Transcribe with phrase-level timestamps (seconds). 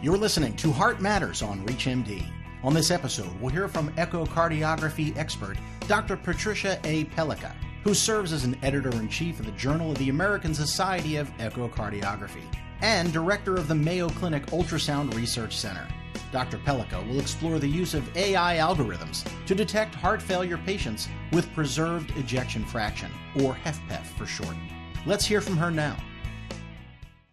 [0.00, 2.24] You're listening to Heart Matters on ReachMD.
[2.62, 5.58] On this episode, we'll hear from echocardiography expert
[5.88, 6.16] Dr.
[6.16, 7.06] Patricia A.
[7.06, 11.16] Pellikka, who serves as an editor in chief of the Journal of the American Society
[11.16, 12.44] of Echocardiography
[12.80, 15.88] and director of the Mayo Clinic Ultrasound Research Center.
[16.30, 16.58] Dr.
[16.58, 22.16] Pellikka will explore the use of AI algorithms to detect heart failure patients with preserved
[22.16, 23.10] ejection fraction,
[23.42, 24.54] or HFpEF for short.
[25.06, 25.96] Let's hear from her now.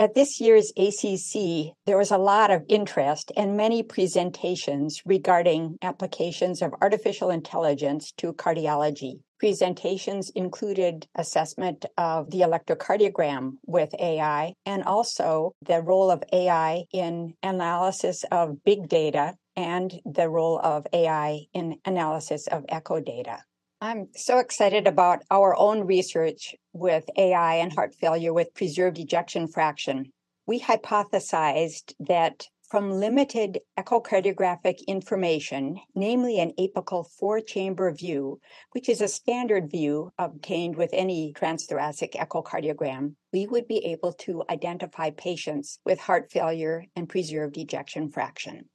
[0.00, 6.62] At this year's ACC, there was a lot of interest and many presentations regarding applications
[6.62, 9.18] of artificial intelligence to cardiology.
[9.40, 17.34] Presentations included assessment of the electrocardiogram with AI and also the role of AI in
[17.42, 23.42] analysis of big data and the role of AI in analysis of echo data.
[23.80, 29.46] I'm so excited about our own research with AI and heart failure with preserved ejection
[29.46, 30.10] fraction.
[30.46, 38.40] We hypothesized that from limited echocardiographic information, namely an apical four chamber view,
[38.72, 44.42] which is a standard view obtained with any transthoracic echocardiogram, we would be able to
[44.50, 48.68] identify patients with heart failure and preserved ejection fraction.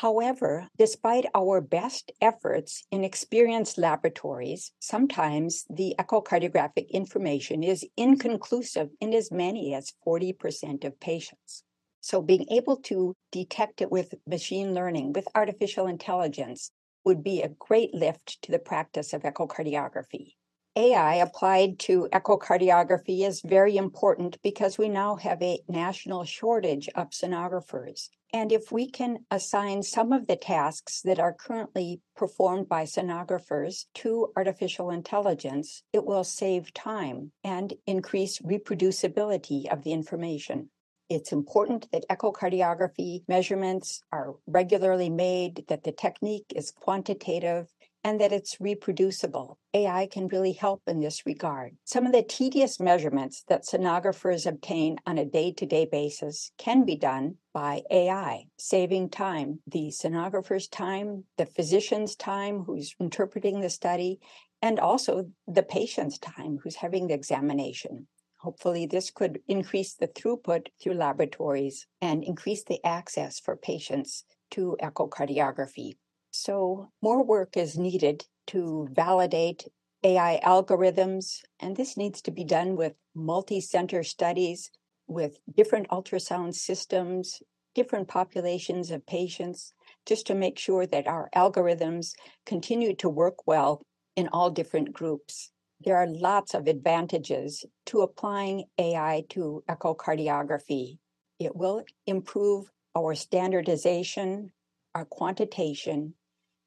[0.00, 9.12] However, despite our best efforts in experienced laboratories, sometimes the echocardiographic information is inconclusive in
[9.12, 11.64] as many as 40% of patients.
[12.00, 16.70] So, being able to detect it with machine learning, with artificial intelligence,
[17.04, 20.34] would be a great lift to the practice of echocardiography.
[20.78, 27.10] AI applied to echocardiography is very important because we now have a national shortage of
[27.10, 28.10] sonographers.
[28.32, 33.86] And if we can assign some of the tasks that are currently performed by sonographers
[33.94, 40.70] to artificial intelligence, it will save time and increase reproducibility of the information.
[41.10, 47.66] It's important that echocardiography measurements are regularly made, that the technique is quantitative,
[48.08, 49.58] and that it's reproducible.
[49.74, 51.76] AI can really help in this regard.
[51.84, 56.86] Some of the tedious measurements that sonographers obtain on a day to day basis can
[56.86, 63.68] be done by AI, saving time the sonographer's time, the physician's time who's interpreting the
[63.68, 64.20] study,
[64.62, 68.06] and also the patient's time who's having the examination.
[68.38, 74.78] Hopefully, this could increase the throughput through laboratories and increase the access for patients to
[74.82, 75.96] echocardiography.
[76.40, 79.66] So, more work is needed to validate
[80.04, 84.70] AI algorithms, and this needs to be done with multi center studies
[85.08, 87.42] with different ultrasound systems,
[87.74, 89.74] different populations of patients,
[90.06, 92.12] just to make sure that our algorithms
[92.46, 93.82] continue to work well
[94.14, 95.50] in all different groups.
[95.80, 100.98] There are lots of advantages to applying AI to echocardiography.
[101.40, 104.52] It will improve our standardization,
[104.94, 106.14] our quantitation,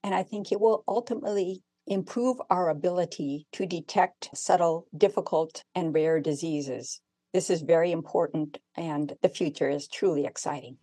[0.03, 6.19] and I think it will ultimately improve our ability to detect subtle, difficult, and rare
[6.19, 7.01] diseases.
[7.33, 10.77] This is very important, and the future is truly exciting.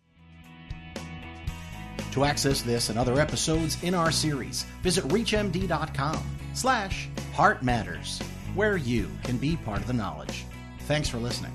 [2.13, 8.19] To access this and other episodes in our series, visit reachmd.com slash heart matters,
[8.55, 10.45] where you can be part of the knowledge.
[10.81, 11.53] Thanks for listening.